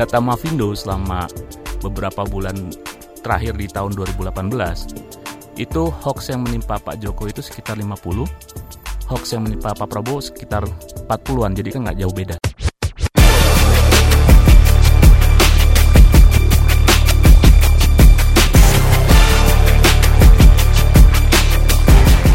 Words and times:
data 0.00 0.16
Mavindo 0.16 0.72
selama 0.72 1.28
beberapa 1.84 2.24
bulan 2.24 2.56
terakhir 3.20 3.52
di 3.60 3.68
tahun 3.68 3.92
2018 3.92 4.96
itu 5.60 5.92
hoax 5.92 6.32
yang 6.32 6.40
menimpa 6.40 6.80
Pak 6.80 7.04
Jokowi 7.04 7.36
itu 7.36 7.44
sekitar 7.44 7.76
50 7.76 8.24
hoax 9.12 9.24
yang 9.36 9.44
menimpa 9.44 9.76
Pak 9.76 9.92
Prabowo 9.92 10.24
sekitar 10.24 10.64
40-an 11.04 11.52
jadi 11.52 11.68
kan 11.68 11.80
nggak 11.84 11.98
jauh 12.00 12.14
beda. 12.16 12.36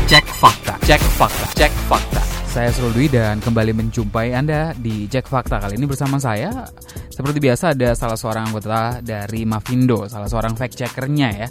Cek 0.06 0.26
fakta, 0.38 0.78
cek 0.86 1.02
fakta, 1.18 1.46
cek 1.58 1.74
fakta. 1.90 2.35
Saya 2.56 2.72
Srul 2.72 2.96
Dwi 2.96 3.12
dan 3.12 3.44
kembali 3.44 3.76
menjumpai 3.76 4.32
Anda 4.32 4.72
di 4.80 5.12
Cek 5.12 5.28
Fakta 5.28 5.60
kali 5.60 5.76
ini 5.76 5.84
bersama 5.92 6.16
saya. 6.24 6.64
Seperti 7.12 7.44
biasa 7.44 7.76
ada 7.76 7.92
salah 8.00 8.16
seorang 8.16 8.48
anggota 8.48 9.04
dari 9.04 9.44
Mavindo, 9.44 10.08
salah 10.08 10.32
seorang 10.32 10.56
fact 10.56 10.80
checkernya 10.80 11.36
ya. 11.36 11.48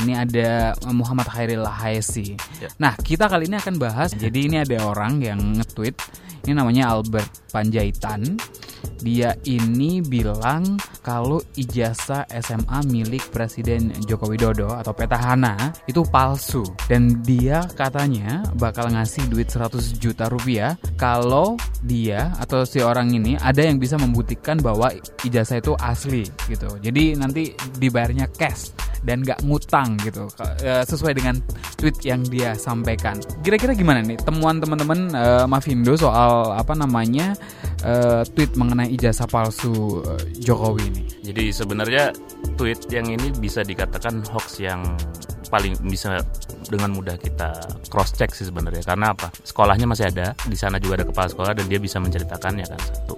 Ini 0.00 0.12
ada 0.16 0.72
Muhammad 0.88 1.28
Khairil 1.28 1.68
Haesi. 1.68 2.32
Ya. 2.64 2.72
Nah, 2.80 2.96
kita 2.96 3.28
kali 3.28 3.44
ini 3.44 3.60
akan 3.60 3.76
bahas. 3.76 4.16
Jadi 4.16 4.48
ini 4.48 4.56
ada 4.64 4.88
orang 4.88 5.20
yang 5.20 5.36
nge-tweet. 5.60 6.00
Ini 6.48 6.56
namanya 6.56 6.96
Albert 6.96 7.52
Panjaitan. 7.52 8.40
Dia 9.04 9.36
ini 9.44 10.00
bilang 10.00 10.80
kalau 11.08 11.40
ijazah 11.56 12.28
SMA 12.28 12.84
milik 12.92 13.32
Presiden 13.32 13.96
Joko 14.04 14.28
Widodo 14.28 14.68
atau 14.76 14.92
petahana 14.92 15.72
itu 15.88 16.04
palsu 16.04 16.60
dan 16.84 17.24
dia 17.24 17.64
katanya 17.72 18.44
bakal 18.60 18.92
ngasih 18.92 19.24
duit 19.32 19.48
100 19.48 19.96
juta 19.96 20.28
rupiah 20.28 20.76
kalau 21.00 21.56
dia 21.80 22.28
atau 22.36 22.68
si 22.68 22.84
orang 22.84 23.08
ini 23.16 23.40
ada 23.40 23.64
yang 23.64 23.80
bisa 23.80 23.96
membuktikan 23.96 24.60
bahwa 24.60 24.92
ijazah 25.24 25.64
itu 25.64 25.72
asli 25.80 26.28
gitu. 26.44 26.68
Jadi 26.76 27.16
nanti 27.16 27.56
dibayarnya 27.56 28.28
cash 28.36 28.76
dan 29.04 29.22
gak 29.22 29.40
ngutang 29.44 29.98
gitu 30.02 30.30
Eh, 30.62 30.82
sesuai 30.86 31.14
dengan 31.14 31.38
tweet 31.78 32.02
yang 32.02 32.22
dia 32.26 32.54
sampaikan. 32.54 33.18
Kira-kira 33.42 33.74
gimana 33.74 34.02
nih 34.02 34.18
temuan 34.22 34.58
teman-teman 34.58 35.10
eh, 35.14 35.46
Mavindo 35.46 35.94
soal 35.94 36.54
apa 36.54 36.74
namanya 36.74 37.34
eh, 37.82 38.22
tweet 38.34 38.54
mengenai 38.58 38.90
ijazah 38.94 39.26
palsu 39.30 40.02
eh, 40.02 40.22
Jokowi 40.42 40.84
ini? 40.90 41.08
jadi 41.28 41.52
sebenarnya 41.52 42.04
tweet 42.56 42.88
yang 42.88 43.12
ini 43.12 43.28
bisa 43.36 43.60
dikatakan 43.60 44.24
hoax 44.32 44.64
yang 44.64 44.80
paling 45.52 45.76
bisa 45.84 46.20
dengan 46.68 46.92
mudah 46.92 47.16
kita 47.16 47.56
cross 47.88 48.12
check 48.16 48.32
sih 48.32 48.48
sebenarnya 48.48 48.84
karena 48.84 49.16
apa 49.16 49.32
sekolahnya 49.44 49.88
masih 49.88 50.12
ada 50.12 50.36
di 50.44 50.56
sana 50.56 50.76
juga 50.76 51.00
ada 51.00 51.06
kepala 51.08 51.28
sekolah 51.28 51.52
dan 51.56 51.64
dia 51.68 51.80
bisa 51.80 51.96
menceritakannya 52.00 52.64
kan 52.68 52.80
satu 52.80 53.16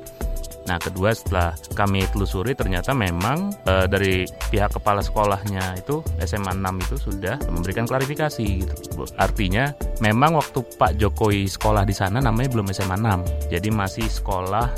Nah, 0.68 0.76
kedua 0.76 1.16
setelah 1.16 1.56
kami 1.72 2.04
telusuri 2.12 2.52
ternyata 2.52 2.92
memang 2.92 3.54
eh, 3.64 3.86
dari 3.88 4.28
pihak 4.52 4.76
kepala 4.76 5.00
sekolahnya 5.00 5.80
itu 5.80 6.04
SMA 6.24 6.52
6 6.56 6.84
itu 6.84 6.96
sudah 7.10 7.36
memberikan 7.48 7.88
klarifikasi 7.88 8.48
gitu. 8.66 9.04
Artinya 9.16 9.72
memang 10.04 10.36
waktu 10.36 10.60
Pak 10.76 11.00
Jokowi 11.00 11.48
sekolah 11.48 11.88
di 11.88 11.94
sana 11.96 12.20
namanya 12.20 12.52
belum 12.52 12.68
SMA 12.70 12.96
6. 13.00 13.52
Jadi 13.52 13.68
masih 13.72 14.06
sekolah 14.06 14.68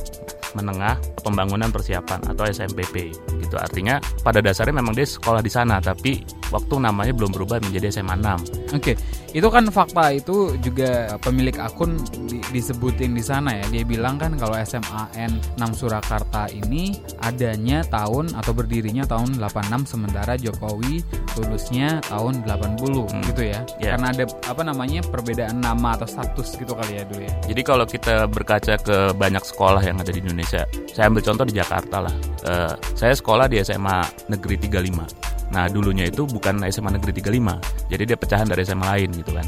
menengah 0.53 1.01
pembangunan 1.25 1.73
persiapan 1.73 2.21
atau 2.29 2.45
SMPP 2.45 3.13
gitu. 3.53 3.61
Artinya 3.61 4.01
pada 4.25 4.41
dasarnya 4.41 4.81
memang 4.81 4.97
dia 4.97 5.05
sekolah 5.05 5.45
di 5.45 5.53
sana 5.53 5.77
tapi 5.77 6.25
waktu 6.49 6.75
namanya 6.81 7.13
belum 7.13 7.37
berubah 7.37 7.61
menjadi 7.61 7.93
SMA 7.93 8.17
6. 8.17 8.73
Oke, 8.73 8.97
itu 9.33 9.49
kan 9.49 9.69
fakta 9.69 10.13
itu 10.13 10.57
juga 10.61 11.17
pemilik 11.21 11.57
akun 11.61 12.01
di- 12.29 12.41
disebutin 12.49 13.13
di 13.13 13.21
sana 13.21 13.61
ya. 13.61 13.65
Dia 13.69 13.85
bilang 13.85 14.17
kan 14.17 14.37
kalau 14.41 14.57
SMAN 14.57 15.37
6 15.61 15.73
Surakarta 15.77 16.49
ini 16.49 16.97
adanya 17.21 17.85
tahun 17.85 18.33
atau 18.33 18.53
berdirinya 18.57 19.05
tahun 19.05 19.37
86 19.37 19.85
sementara 19.85 20.37
Jokowi 20.37 21.05
lulusnya 21.37 22.01
tahun 22.09 22.45
80 22.45 23.09
Hmm. 23.09 23.25
gitu 23.29 23.43
ya. 23.49 23.61
Ya. 23.81 23.97
Karena 23.97 24.13
ada 24.13 24.25
apa 24.49 24.63
namanya 24.65 25.01
perbedaan 25.05 25.61
nama 25.61 25.97
atau 25.97 26.09
status 26.09 26.57
gitu 26.57 26.73
kali 26.73 27.01
ya 27.01 27.05
dulu 27.09 27.25
ya. 27.25 27.33
Jadi 27.49 27.61
kalau 27.65 27.85
kita 27.89 28.29
berkaca 28.29 28.77
ke 28.77 28.97
banyak 29.17 29.41
sekolah 29.43 29.81
yang 29.81 29.97
ada 30.01 30.13
di 30.13 30.21
Indonesia, 30.21 30.69
saya 30.93 31.09
ambil 31.09 31.25
contoh 31.25 31.45
di 31.49 31.57
Jakarta 31.57 32.05
lah. 32.05 32.15
Eh, 32.43 32.75
saya 32.99 33.15
sekolah 33.15 33.47
di 33.47 33.63
SMA 33.63 34.03
Negeri 34.27 34.59
35. 34.59 35.07
Nah 35.55 35.71
dulunya 35.71 36.11
itu 36.11 36.27
bukan 36.27 36.65
SMA 36.67 36.99
Negeri 36.99 37.13
35, 37.23 37.61
jadi 37.87 38.03
dia 38.03 38.17
pecahan 38.19 38.49
dari 38.49 38.67
SMA 38.67 38.83
lain 38.83 39.11
gitu 39.15 39.31
kan. 39.31 39.47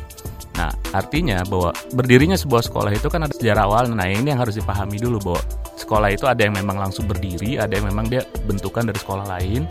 Nah 0.55 0.71
artinya 0.94 1.43
bahwa 1.43 1.75
berdirinya 1.91 2.38
sebuah 2.38 2.62
sekolah 2.71 2.94
itu 2.94 3.10
kan 3.10 3.27
ada 3.27 3.34
sejarah 3.34 3.66
awal. 3.66 3.91
Nah 3.91 4.06
ini 4.06 4.31
yang 4.31 4.38
harus 4.38 4.54
dipahami 4.54 5.03
dulu 5.03 5.19
bahwa 5.19 5.43
sekolah 5.75 6.09
itu 6.15 6.28
ada 6.31 6.38
yang 6.47 6.54
memang 6.54 6.78
langsung 6.78 7.10
berdiri, 7.10 7.59
ada 7.59 7.75
yang 7.75 7.91
memang 7.91 8.06
dia 8.06 8.22
bentukan 8.47 8.87
dari 8.87 8.99
sekolah 9.00 9.27
lain, 9.27 9.66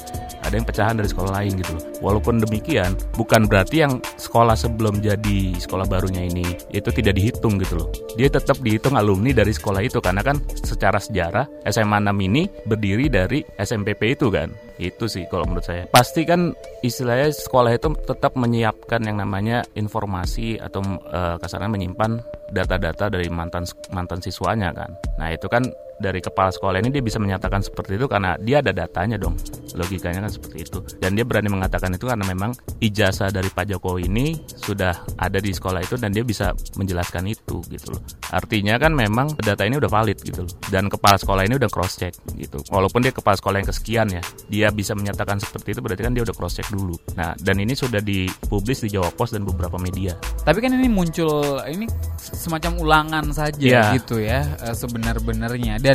ada 0.53 0.61
yang 0.61 0.69
pecahan 0.69 0.95
dari 1.01 1.09
sekolah 1.09 1.31
lain 1.33 1.51
gitu 1.57 1.71
loh. 1.73 1.83
Walaupun 2.05 2.37
demikian, 2.45 2.93
bukan 3.17 3.49
berarti 3.49 3.81
yang 3.81 3.97
sekolah 4.21 4.53
sebelum 4.53 5.01
jadi 5.01 5.57
sekolah 5.57 5.89
barunya 5.89 6.29
ini 6.29 6.45
itu 6.69 6.93
tidak 6.93 7.17
dihitung 7.17 7.57
gitu 7.57 7.81
loh. 7.81 7.89
Dia 8.13 8.29
tetap 8.29 8.61
dihitung 8.61 8.93
alumni 8.93 9.33
dari 9.33 9.49
sekolah 9.49 9.81
itu 9.81 9.97
karena 9.97 10.21
kan 10.21 10.37
secara 10.61 11.01
sejarah 11.01 11.49
SMA 11.65 11.97
6 12.05 12.13
ini 12.29 12.45
berdiri 12.69 13.09
dari 13.09 13.41
SMPP 13.41 14.13
itu 14.13 14.29
kan. 14.29 14.53
Itu 14.77 15.09
sih 15.09 15.25
kalau 15.25 15.49
menurut 15.49 15.65
saya. 15.65 15.89
Pasti 15.89 16.21
kan 16.21 16.53
istilahnya 16.85 17.33
sekolah 17.33 17.73
itu 17.73 17.89
tetap 18.05 18.37
menyiapkan 18.37 19.01
yang 19.09 19.17
namanya 19.17 19.65
informasi 19.73 20.61
atau 20.61 20.85
eh, 21.09 21.35
kasarnya 21.41 21.69
menyimpan 21.73 22.21
data-data 22.53 23.09
dari 23.09 23.25
mantan 23.33 23.65
mantan 23.89 24.21
siswanya 24.21 24.69
kan. 24.69 24.93
Nah, 25.17 25.33
itu 25.33 25.49
kan 25.49 25.65
dari 26.03 26.19
kepala 26.19 26.51
sekolah 26.51 26.83
ini 26.83 26.91
dia 26.91 26.99
bisa 26.99 27.15
menyatakan 27.23 27.63
seperti 27.63 27.95
itu 27.95 28.11
karena 28.11 28.35
dia 28.35 28.59
ada 28.59 28.75
datanya 28.75 29.15
dong. 29.15 29.39
Logikanya 29.73 30.27
kan 30.27 30.31
seperti 30.31 30.67
itu. 30.67 30.83
Dan 30.99 31.15
dia 31.15 31.23
berani 31.23 31.47
mengatakan 31.47 31.95
itu 31.95 32.03
karena 32.03 32.27
memang 32.27 32.51
ijazah 32.83 33.31
dari 33.31 33.47
Pak 33.47 33.71
Jokowi 33.71 34.11
ini 34.11 34.35
sudah 34.45 34.91
ada 35.15 35.39
di 35.39 35.55
sekolah 35.55 35.79
itu 35.79 35.95
dan 35.95 36.11
dia 36.11 36.21
bisa 36.21 36.51
menjelaskan 36.75 37.31
itu 37.31 37.63
gitu 37.71 37.95
loh. 37.95 38.01
Artinya 38.29 38.75
kan 38.75 38.91
memang 38.91 39.31
data 39.39 39.63
ini 39.63 39.79
udah 39.79 39.87
valid 39.87 40.19
gitu 40.19 40.43
loh. 40.43 40.53
Dan 40.67 40.91
kepala 40.91 41.15
sekolah 41.15 41.47
ini 41.47 41.55
udah 41.55 41.69
cross 41.71 41.95
check 41.95 42.13
gitu. 42.35 42.59
Walaupun 42.67 43.05
dia 43.05 43.13
kepala 43.13 43.37
sekolah 43.39 43.63
yang 43.63 43.69
kesekian 43.69 44.07
ya 44.11 44.21
dia 44.49 44.67
bisa 44.69 44.93
menyatakan 44.93 45.37
seperti 45.39 45.77
itu 45.77 45.79
berarti 45.79 46.01
kan 46.03 46.13
dia 46.13 46.23
udah 46.25 46.35
cross 46.35 46.57
check 46.57 46.67
dulu. 46.69 46.97
Nah 47.15 47.37
dan 47.37 47.61
ini 47.61 47.77
sudah 47.77 48.01
dipublis 48.01 48.81
di 48.81 48.89
Jawa 48.91 49.13
Pos 49.13 49.31
dan 49.31 49.45
beberapa 49.45 49.77
media. 49.77 50.17
Tapi 50.41 50.57
kan 50.59 50.73
ini 50.73 50.89
muncul 50.89 51.61
ini 51.69 51.85
semacam 52.17 52.71
ulangan 52.81 53.25
saja 53.29 53.61
Iya. 53.61 53.83
gitu 54.01 54.17
ya 54.17 54.41
eh, 54.65 54.73
sebenar-benarnya. 54.73 55.77
Dan 55.77 55.92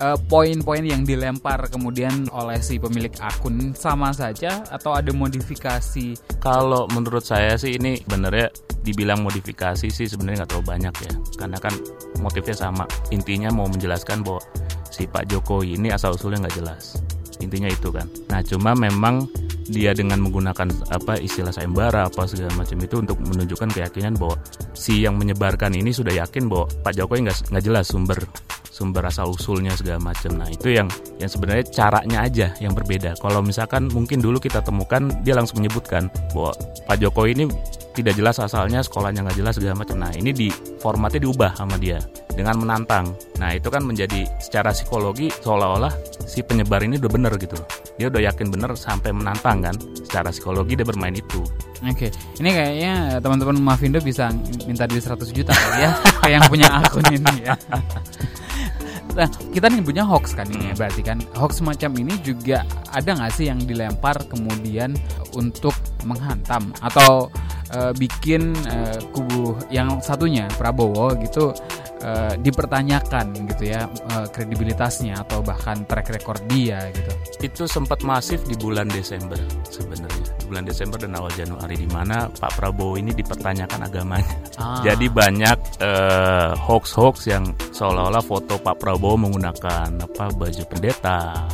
eh, 0.00 0.18
poin-poin 0.28 0.84
yang 0.84 1.02
dilempar 1.02 1.68
kemudian 1.72 2.28
oleh 2.32 2.60
si 2.60 2.76
pemilik 2.76 3.12
akun 3.20 3.72
sama 3.72 4.12
saja 4.12 4.64
atau 4.68 4.92
ada 4.96 5.10
modifikasi 5.12 6.16
Kalau 6.40 6.88
menurut 6.92 7.24
saya 7.24 7.56
sih 7.60 7.76
ini 7.76 8.00
benernya 8.04 8.48
dibilang 8.80 9.20
modifikasi 9.20 9.92
sih 9.92 10.06
sebenarnya 10.08 10.44
nggak 10.44 10.50
terlalu 10.56 10.66
banyak 10.72 10.94
ya, 11.04 11.12
karena 11.36 11.58
kan 11.60 11.74
motifnya 12.24 12.56
sama. 12.56 12.84
Intinya 13.12 13.52
mau 13.52 13.68
menjelaskan 13.68 14.24
bahwa 14.24 14.40
si 14.88 15.04
Pak 15.04 15.28
Jokowi 15.28 15.76
ini 15.76 15.92
asal 15.92 16.16
usulnya 16.16 16.48
nggak 16.48 16.56
jelas. 16.56 16.96
Intinya 17.44 17.68
itu 17.68 17.92
kan. 17.92 18.08
Nah 18.32 18.40
cuma 18.44 18.72
memang 18.76 19.28
dia 19.70 19.94
dengan 19.94 20.18
menggunakan 20.18 20.66
apa 20.90 21.20
istilah 21.22 21.54
sayembara 21.54 22.10
apa 22.10 22.26
segala 22.26 22.50
macam 22.58 22.78
itu 22.82 22.98
untuk 22.98 23.16
menunjukkan 23.22 23.70
keyakinan 23.70 24.18
bahwa 24.18 24.34
si 24.74 25.06
yang 25.06 25.14
menyebarkan 25.14 25.70
ini 25.78 25.94
sudah 25.94 26.10
yakin 26.10 26.50
bahwa 26.50 26.66
Pak 26.82 26.98
Jokowi 26.98 27.30
nggak 27.30 27.54
nggak 27.54 27.64
jelas 27.64 27.86
sumber 27.86 28.18
sumber 28.80 29.04
asal 29.04 29.28
usulnya 29.28 29.76
segala 29.76 30.00
macam. 30.00 30.40
Nah 30.40 30.48
itu 30.48 30.72
yang 30.72 30.88
yang 31.20 31.28
sebenarnya 31.28 31.68
caranya 31.68 32.24
aja 32.24 32.48
yang 32.64 32.72
berbeda. 32.72 33.12
Kalau 33.20 33.44
misalkan 33.44 33.92
mungkin 33.92 34.24
dulu 34.24 34.40
kita 34.40 34.64
temukan 34.64 35.12
dia 35.20 35.36
langsung 35.36 35.60
menyebutkan 35.60 36.08
bahwa 36.32 36.56
Pak 36.88 36.96
Jokowi 36.96 37.36
ini 37.36 37.44
tidak 37.92 38.16
jelas 38.16 38.40
asalnya 38.40 38.80
sekolahnya 38.80 39.28
nggak 39.28 39.36
jelas 39.36 39.60
segala 39.60 39.84
macam. 39.84 40.00
Nah 40.00 40.08
ini 40.16 40.32
di 40.32 40.48
formatnya 40.80 41.20
diubah 41.28 41.52
sama 41.52 41.76
dia 41.76 42.00
dengan 42.32 42.56
menantang. 42.56 43.12
Nah 43.36 43.52
itu 43.52 43.68
kan 43.68 43.84
menjadi 43.84 44.24
secara 44.40 44.72
psikologi 44.72 45.28
seolah-olah 45.28 45.92
si 46.24 46.40
penyebar 46.40 46.80
ini 46.80 46.96
udah 46.96 47.12
bener 47.12 47.32
gitu. 47.36 47.60
Dia 48.00 48.08
udah 48.08 48.32
yakin 48.32 48.48
bener 48.48 48.72
sampai 48.72 49.12
menantang 49.12 49.60
kan. 49.60 49.76
Secara 50.00 50.32
psikologi 50.32 50.80
dia 50.80 50.88
bermain 50.88 51.12
itu. 51.12 51.44
Oke, 51.80 52.12
ini 52.36 52.50
kayaknya 52.52 53.24
teman-teman 53.24 53.56
Mavindo 53.56 54.04
bisa 54.04 54.28
minta 54.68 54.84
duit 54.84 55.00
100 55.00 55.32
juta 55.32 55.56
ya, 55.80 55.96
kayak 56.20 56.32
yang 56.36 56.44
punya 56.44 56.68
akun 56.76 57.04
ini 57.08 57.48
ya. 57.48 57.56
Nah, 59.20 59.28
kita 59.52 59.68
nyebutnya 59.68 60.00
hoax 60.08 60.32
kan 60.32 60.48
ini 60.48 60.72
ya, 60.72 60.74
berarti 60.80 61.04
kan. 61.04 61.20
Hoax 61.36 61.60
semacam 61.60 61.92
ini 62.00 62.16
juga 62.24 62.64
ada 62.88 63.12
nggak 63.12 63.32
sih 63.36 63.52
yang 63.52 63.60
dilempar 63.68 64.16
kemudian 64.32 64.96
untuk 65.36 65.76
menghantam 66.08 66.72
atau 66.80 67.28
eh, 67.76 67.92
bikin 68.00 68.56
eh, 68.64 68.96
kubu 69.12 69.60
yang 69.68 70.00
satunya 70.00 70.48
Prabowo 70.56 71.12
gitu 71.20 71.52
eh, 72.00 72.34
dipertanyakan 72.40 73.32
gitu 73.54 73.64
ya 73.70 73.86
eh, 73.86 74.26
kredibilitasnya 74.32 75.20
atau 75.24 75.44
bahkan 75.44 75.84
track 75.84 76.12
record 76.16 76.42
dia 76.48 76.88
gitu. 76.92 77.12
Itu 77.40 77.62
sempat 77.68 78.04
masif 78.04 78.44
di 78.44 78.56
bulan 78.56 78.88
Desember 78.88 79.38
sebenarnya. 79.68 80.26
Di 80.40 80.44
bulan 80.48 80.64
Desember 80.66 80.98
dan 80.98 81.14
awal 81.16 81.32
Januari 81.36 81.76
di 81.76 81.88
mana 81.88 82.26
Pak 82.28 82.58
Prabowo 82.58 82.98
ini 82.98 83.14
dipertanyakan 83.14 83.80
agamanya. 83.86 84.36
Ah. 84.58 84.82
Jadi 84.82 85.06
banyak 85.08 85.58
eh, 85.80 86.52
hoax-hoax 86.56 87.16
yang 87.30 87.44
seolah-olah 87.70 88.24
foto 88.24 88.58
Pak 88.60 88.76
Prabowo 88.80 89.16
menggunakan 89.20 89.88
apa 90.00 90.24
baju 90.32 90.64
pendeta 90.68 91.48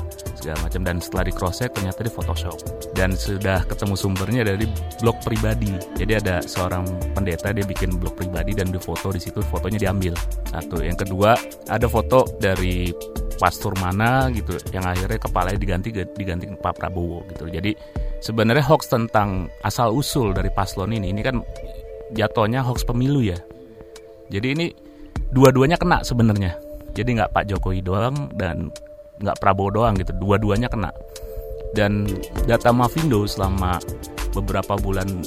segala 0.46 0.62
macam. 0.62 0.86
Dan 0.86 0.96
setelah 1.02 1.24
di 1.26 1.34
cross 1.34 1.58
check 1.58 1.74
ternyata 1.74 2.06
di 2.06 2.12
Photoshop. 2.14 2.54
Dan 2.94 3.18
sudah 3.18 3.66
ketemu 3.66 3.98
sumbernya 3.98 4.46
dari 4.46 4.70
blog 5.02 5.18
pribadi. 5.26 5.74
Jadi 5.98 6.12
ada 6.22 6.38
seorang 6.38 6.86
pendeta 7.18 7.50
dia 7.50 7.66
bikin 7.66 7.98
blog 7.98 8.14
pribadi 8.14 8.54
dan 8.54 8.70
di 8.70 8.78
foto 8.78 9.10
di 9.10 9.18
situ 9.18 9.42
fotonya 9.42 9.90
diambil. 9.90 10.14
Satu. 10.46 10.78
Yang 10.78 11.02
kedua 11.02 11.34
ada 11.66 11.90
foto 11.90 12.30
dari 12.38 12.94
pastor 13.36 13.76
mana 13.76 14.32
gitu 14.32 14.56
yang 14.72 14.88
akhirnya 14.88 15.20
kepalanya 15.20 15.60
diganti 15.60 15.92
diganti 15.92 16.46
Pak 16.56 16.78
Prabowo 16.78 17.26
gitu. 17.34 17.50
Jadi 17.50 17.76
sebenarnya 18.24 18.64
hoax 18.64 18.88
tentang 18.88 19.52
asal 19.60 19.92
usul 19.92 20.32
dari 20.32 20.48
paslon 20.48 20.96
ini 20.96 21.12
ini 21.12 21.20
kan 21.20 21.44
jatuhnya 22.16 22.64
hoax 22.64 22.86
pemilu 22.86 23.20
ya. 23.20 23.36
Jadi 24.32 24.46
ini 24.56 24.66
dua-duanya 25.30 25.76
kena 25.76 26.00
sebenarnya. 26.00 26.56
Jadi 26.96 27.20
nggak 27.20 27.36
Pak 27.36 27.44
Jokowi 27.52 27.84
doang 27.84 28.32
dan 28.40 28.72
nggak 29.20 29.36
Prabowo 29.40 29.70
doang 29.72 29.94
gitu 29.96 30.12
dua-duanya 30.16 30.68
kena. 30.68 30.90
Dan 31.76 32.08
data 32.48 32.72
Mavindo 32.72 33.28
selama 33.28 33.76
beberapa 34.32 34.76
bulan 34.80 35.24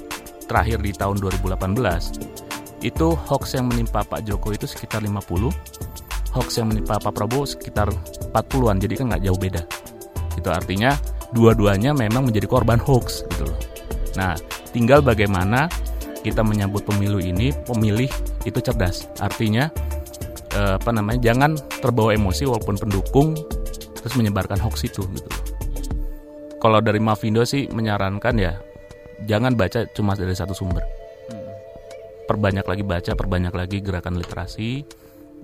terakhir 0.50 0.82
di 0.82 0.92
tahun 0.94 1.22
2018 1.22 2.40
itu 2.82 3.08
hoax 3.14 3.60
yang 3.60 3.70
menimpa 3.70 4.02
Pak 4.08 4.24
Jokowi 4.26 4.56
itu 4.58 4.66
sekitar 4.66 5.04
50 5.04 5.52
hoax 6.34 6.62
yang 6.62 6.72
menimpa 6.72 7.02
Pak 7.02 7.14
Prabowo 7.14 7.46
sekitar 7.46 7.90
40-an 8.34 8.78
jadi 8.82 8.94
kan 8.98 9.06
nggak 9.14 9.24
jauh 9.26 9.40
beda. 9.40 9.64
Itu 10.38 10.50
artinya 10.54 10.96
dua-duanya 11.34 11.94
memang 11.94 12.30
menjadi 12.30 12.48
korban 12.50 12.80
hoax 12.82 13.26
gitu 13.34 13.50
loh. 13.50 13.60
Nah 14.18 14.38
tinggal 14.72 15.02
bagaimana 15.02 15.70
kita 16.22 16.44
menyambut 16.46 16.86
pemilu 16.86 17.18
ini 17.20 17.52
pemilih 17.66 18.10
itu 18.46 18.60
cerdas. 18.62 19.10
Artinya 19.20 19.68
eh, 20.54 20.74
apa 20.78 20.90
namanya 20.94 21.20
jangan 21.34 21.58
terbawa 21.82 22.14
emosi 22.14 22.46
walaupun 22.46 22.78
pendukung 22.78 23.34
terus 24.00 24.16
menyebarkan 24.16 24.60
hoax 24.60 24.88
itu 24.88 25.04
gitu. 25.16 25.30
Kalau 26.60 26.84
dari 26.84 27.00
Mavindo 27.00 27.44
sih 27.48 27.72
menyarankan 27.72 28.36
ya 28.36 28.54
jangan 29.24 29.56
baca 29.56 29.88
cuma 29.96 30.16
dari 30.16 30.36
satu 30.36 30.51
sumber. 30.56 30.84
Perbanyak 32.28 32.66
lagi 32.68 32.84
baca, 32.86 33.12
perbanyak 33.18 33.54
lagi 33.56 33.78
gerakan 33.81 34.22
literasi 34.22 34.86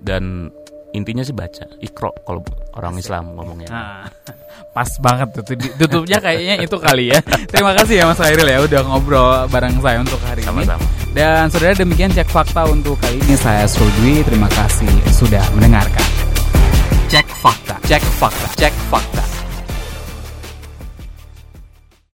dan 0.05 0.53
intinya 0.95 1.23
sih 1.27 1.35
baca 1.35 1.67
ikro 1.83 2.13
kalau 2.23 2.39
orang 2.77 2.95
Islam 2.95 3.35
ngomongnya. 3.35 3.67
Nah, 3.67 4.07
pas 4.75 4.87
banget 5.03 5.27
tuh 5.35 5.43
tutupnya 5.75 6.21
kayaknya 6.23 6.55
itu 6.63 6.77
kali 6.79 7.11
ya. 7.11 7.19
Terima 7.51 7.75
kasih 7.75 7.99
ya 7.99 8.05
Mas 8.07 8.21
Hairil 8.21 8.47
ya 8.47 8.59
udah 8.63 8.81
ngobrol 8.87 9.49
bareng 9.51 9.75
saya 9.83 9.99
untuk 9.99 10.21
hari 10.23 10.45
Sama-sama. 10.45 10.79
ini. 10.79 11.15
Dan 11.15 11.47
saudara 11.51 11.75
demikian 11.75 12.11
cek 12.11 12.29
fakta 12.31 12.63
untuk 12.69 12.95
kali 13.01 13.19
ini 13.19 13.35
saya 13.35 13.67
Sudwi. 13.67 14.23
Terima 14.23 14.47
kasih 14.47 14.91
sudah 15.11 15.43
mendengarkan. 15.57 16.14
Cek 17.07 17.25
fakta, 17.41 17.77
cek 17.87 18.01
fakta, 18.01 18.47
cek 18.57 18.73
fakta. 18.89 19.34